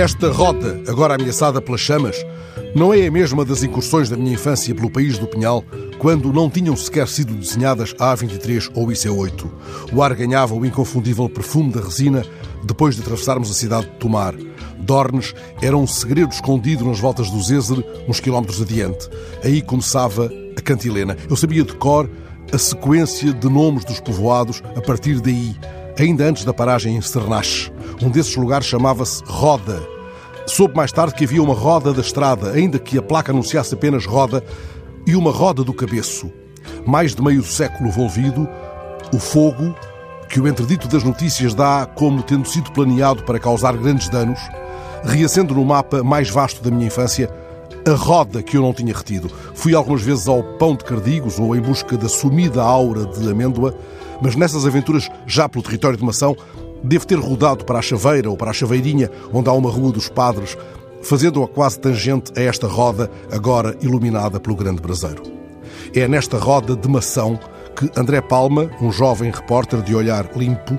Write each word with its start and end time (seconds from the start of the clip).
Esta 0.00 0.32
roda, 0.32 0.80
agora 0.88 1.14
ameaçada 1.14 1.60
pelas 1.60 1.82
chamas, 1.82 2.16
não 2.74 2.94
é 2.94 3.06
a 3.06 3.10
mesma 3.10 3.44
das 3.44 3.62
incursões 3.62 4.08
da 4.08 4.16
minha 4.16 4.32
infância 4.32 4.74
pelo 4.74 4.90
país 4.90 5.18
do 5.18 5.26
Pinhal, 5.26 5.62
quando 5.98 6.32
não 6.32 6.48
tinham 6.48 6.74
sequer 6.74 7.06
sido 7.06 7.34
desenhadas 7.34 7.94
a 7.98 8.16
A23 8.16 8.70
ou 8.74 8.86
IC8. 8.86 9.50
O 9.92 10.02
ar 10.02 10.14
ganhava 10.14 10.54
o 10.54 10.64
inconfundível 10.64 11.28
perfume 11.28 11.70
da 11.70 11.82
resina 11.82 12.24
depois 12.64 12.94
de 12.94 13.02
atravessarmos 13.02 13.50
a 13.50 13.52
cidade 13.52 13.90
de 13.90 13.96
Tomar. 13.98 14.34
Dornes 14.78 15.34
era 15.60 15.76
um 15.76 15.86
segredo 15.86 16.32
escondido 16.32 16.86
nas 16.86 16.98
voltas 16.98 17.28
do 17.28 17.42
Zézer, 17.42 17.84
uns 18.08 18.20
quilómetros 18.20 18.62
adiante. 18.62 19.06
Aí 19.44 19.60
começava 19.60 20.32
a 20.56 20.60
cantilena. 20.62 21.14
Eu 21.28 21.36
sabia 21.36 21.62
de 21.62 21.74
cor 21.74 22.08
a 22.50 22.56
sequência 22.56 23.34
de 23.34 23.48
nomes 23.50 23.84
dos 23.84 24.00
povoados 24.00 24.62
a 24.74 24.80
partir 24.80 25.20
daí, 25.20 25.54
ainda 25.98 26.24
antes 26.24 26.46
da 26.46 26.54
paragem 26.54 26.96
em 26.96 27.02
Sernache. 27.02 27.70
Um 28.02 28.08
desses 28.08 28.34
lugares 28.34 28.66
chamava-se 28.66 29.22
Roda. 29.26 29.82
Soube 30.46 30.74
mais 30.74 30.90
tarde 30.90 31.14
que 31.14 31.24
havia 31.24 31.42
uma 31.42 31.54
roda 31.54 31.92
da 31.92 32.00
estrada, 32.00 32.50
ainda 32.52 32.78
que 32.78 32.96
a 32.96 33.02
placa 33.02 33.30
anunciasse 33.30 33.74
apenas 33.74 34.06
roda, 34.06 34.42
e 35.06 35.14
uma 35.14 35.30
roda 35.30 35.62
do 35.62 35.74
cabeço. 35.74 36.32
Mais 36.86 37.14
de 37.14 37.22
meio 37.22 37.42
século 37.42 37.88
envolvido, 37.88 38.48
o 39.14 39.18
fogo, 39.18 39.74
que 40.28 40.40
o 40.40 40.48
entredito 40.48 40.88
das 40.88 41.04
notícias 41.04 41.54
dá 41.54 41.86
como 41.94 42.22
tendo 42.22 42.48
sido 42.48 42.72
planeado 42.72 43.22
para 43.24 43.38
causar 43.38 43.76
grandes 43.76 44.08
danos, 44.08 44.40
reacendo 45.04 45.54
no 45.54 45.64
mapa 45.64 46.02
mais 46.02 46.30
vasto 46.30 46.62
da 46.62 46.70
minha 46.70 46.86
infância 46.86 47.30
a 47.86 47.92
roda 47.92 48.42
que 48.42 48.56
eu 48.56 48.62
não 48.62 48.72
tinha 48.72 48.94
retido. 48.94 49.30
Fui 49.54 49.74
algumas 49.74 50.02
vezes 50.02 50.26
ao 50.26 50.42
pão 50.42 50.74
de 50.74 50.84
cardigos 50.84 51.38
ou 51.38 51.54
em 51.54 51.60
busca 51.60 51.96
da 51.96 52.08
sumida 52.08 52.62
aura 52.62 53.06
de 53.06 53.30
amêndoa, 53.30 53.74
mas 54.22 54.36
nessas 54.36 54.66
aventuras, 54.66 55.08
já 55.26 55.48
pelo 55.48 55.64
território 55.64 55.96
de 55.96 56.04
Mação, 56.04 56.36
Devo 56.82 57.06
ter 57.06 57.18
rodado 57.18 57.64
para 57.64 57.78
a 57.78 57.82
Chaveira 57.82 58.30
ou 58.30 58.36
para 58.36 58.50
a 58.50 58.54
Chaveirinha, 58.54 59.10
onde 59.32 59.48
há 59.48 59.52
uma 59.52 59.70
Rua 59.70 59.92
dos 59.92 60.08
Padres, 60.08 60.56
fazendo-a 61.02 61.46
quase 61.46 61.78
tangente 61.78 62.32
a 62.36 62.42
esta 62.42 62.66
roda, 62.66 63.10
agora 63.30 63.76
iluminada 63.82 64.40
pelo 64.40 64.56
grande 64.56 64.80
braseiro. 64.80 65.22
É 65.94 66.08
nesta 66.08 66.38
roda 66.38 66.74
de 66.74 66.88
mação 66.88 67.38
que 67.76 67.90
André 67.98 68.20
Palma, 68.20 68.70
um 68.80 68.90
jovem 68.90 69.30
repórter 69.30 69.82
de 69.82 69.94
olhar 69.94 70.30
limpo, 70.36 70.78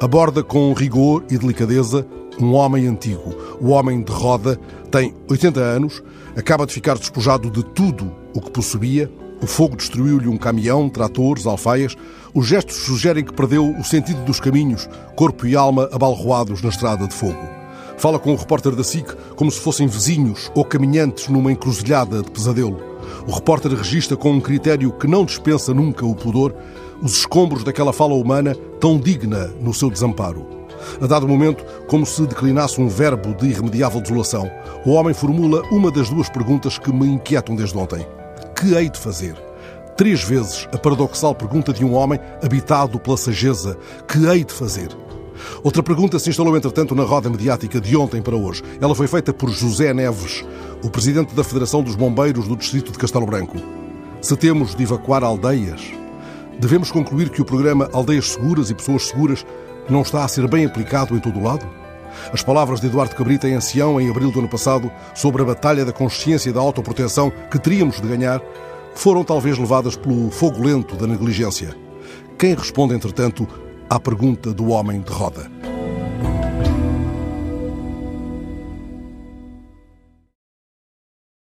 aborda 0.00 0.42
com 0.42 0.72
rigor 0.72 1.24
e 1.30 1.38
delicadeza 1.38 2.06
um 2.40 2.52
homem 2.54 2.86
antigo. 2.86 3.34
O 3.60 3.68
homem 3.68 4.02
de 4.02 4.12
roda 4.12 4.58
tem 4.90 5.14
80 5.28 5.60
anos, 5.60 6.02
acaba 6.36 6.66
de 6.66 6.72
ficar 6.72 6.98
despojado 6.98 7.50
de 7.50 7.64
tudo 7.64 8.12
o 8.34 8.40
que 8.40 8.50
possuía 8.50 9.10
o 9.40 9.46
fogo 9.46 9.76
destruiu-lhe 9.76 10.28
um 10.28 10.38
caminhão, 10.38 10.88
tratores, 10.88 11.46
alfaias. 11.46 11.94
Os 12.34 12.46
gestos 12.46 12.76
sugerem 12.76 13.24
que 13.24 13.32
perdeu 13.32 13.70
o 13.70 13.84
sentido 13.84 14.24
dos 14.24 14.40
caminhos, 14.40 14.88
corpo 15.14 15.46
e 15.46 15.54
alma 15.54 15.88
abalroados 15.92 16.62
na 16.62 16.70
estrada 16.70 17.06
de 17.06 17.14
fogo. 17.14 17.38
Fala 17.98 18.18
com 18.18 18.32
o 18.32 18.36
repórter 18.36 18.74
da 18.74 18.84
SIC 18.84 19.14
como 19.36 19.50
se 19.50 19.60
fossem 19.60 19.86
vizinhos 19.86 20.50
ou 20.54 20.64
caminhantes 20.64 21.28
numa 21.28 21.52
encruzilhada 21.52 22.22
de 22.22 22.30
pesadelo. 22.30 22.78
O 23.26 23.32
repórter 23.32 23.72
registra 23.72 24.16
com 24.16 24.32
um 24.32 24.40
critério 24.40 24.92
que 24.92 25.06
não 25.06 25.24
dispensa 25.24 25.72
nunca 25.72 26.04
o 26.04 26.14
pudor 26.14 26.54
os 27.02 27.18
escombros 27.18 27.62
daquela 27.62 27.92
fala 27.92 28.14
humana 28.14 28.54
tão 28.80 28.98
digna 28.98 29.50
no 29.60 29.74
seu 29.74 29.90
desamparo. 29.90 30.46
A 31.00 31.06
dado 31.06 31.28
momento, 31.28 31.64
como 31.88 32.06
se 32.06 32.26
declinasse 32.26 32.80
um 32.80 32.88
verbo 32.88 33.34
de 33.34 33.48
irremediável 33.48 34.00
desolação, 34.00 34.50
o 34.84 34.92
homem 34.92 35.12
formula 35.12 35.62
uma 35.70 35.90
das 35.90 36.08
duas 36.08 36.28
perguntas 36.28 36.78
que 36.78 36.92
me 36.92 37.06
inquietam 37.06 37.54
desde 37.54 37.76
ontem 37.76 38.06
que 38.56 38.74
hei 38.74 38.88
de 38.88 38.98
fazer? 38.98 39.36
Três 39.96 40.24
vezes 40.24 40.66
a 40.72 40.78
paradoxal 40.78 41.34
pergunta 41.34 41.72
de 41.72 41.84
um 41.84 41.94
homem 41.94 42.18
habitado 42.42 42.98
pela 42.98 43.16
sageza: 43.16 43.76
que 44.08 44.26
hei 44.26 44.44
de 44.44 44.52
fazer? 44.52 44.88
Outra 45.62 45.82
pergunta 45.82 46.18
se 46.18 46.30
instalou, 46.30 46.56
entretanto, 46.56 46.94
na 46.94 47.02
roda 47.02 47.28
mediática 47.28 47.78
de 47.78 47.94
ontem 47.94 48.22
para 48.22 48.34
hoje. 48.34 48.62
Ela 48.80 48.94
foi 48.94 49.06
feita 49.06 49.34
por 49.34 49.50
José 49.50 49.92
Neves, 49.92 50.42
o 50.82 50.88
presidente 50.88 51.34
da 51.34 51.44
Federação 51.44 51.82
dos 51.82 51.94
Bombeiros 51.94 52.48
do 52.48 52.56
Distrito 52.56 52.90
de 52.90 52.98
Castelo 52.98 53.26
Branco. 53.26 53.58
Se 54.22 54.34
temos 54.34 54.74
de 54.74 54.82
evacuar 54.82 55.22
aldeias, 55.22 55.82
devemos 56.58 56.90
concluir 56.90 57.28
que 57.28 57.42
o 57.42 57.44
programa 57.44 57.90
Aldeias 57.92 58.30
Seguras 58.32 58.70
e 58.70 58.74
Pessoas 58.74 59.08
Seguras 59.08 59.44
não 59.90 60.00
está 60.00 60.24
a 60.24 60.28
ser 60.28 60.48
bem 60.48 60.64
aplicado 60.64 61.14
em 61.14 61.20
todo 61.20 61.38
o 61.38 61.42
lado? 61.42 61.66
As 62.32 62.42
palavras 62.42 62.80
de 62.80 62.86
Eduardo 62.86 63.14
Cabrita 63.14 63.48
em 63.48 63.54
Ancião, 63.54 64.00
em 64.00 64.10
abril 64.10 64.30
do 64.30 64.38
ano 64.38 64.48
passado, 64.48 64.90
sobre 65.14 65.42
a 65.42 65.44
batalha 65.44 65.84
da 65.84 65.92
consciência 65.92 66.50
e 66.50 66.52
da 66.52 66.60
autoproteção 66.60 67.32
que 67.50 67.58
teríamos 67.58 68.00
de 68.00 68.08
ganhar, 68.08 68.40
foram 68.94 69.22
talvez 69.22 69.58
levadas 69.58 69.96
pelo 69.96 70.30
fogo 70.30 70.62
lento 70.62 70.96
da 70.96 71.06
negligência. 71.06 71.76
Quem 72.38 72.54
responde, 72.54 72.94
entretanto, 72.94 73.46
à 73.88 74.00
pergunta 74.00 74.52
do 74.52 74.68
homem 74.68 75.00
de 75.00 75.12
roda? 75.12 75.55